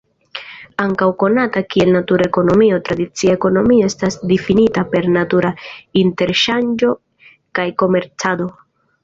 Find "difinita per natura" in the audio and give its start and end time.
4.33-5.53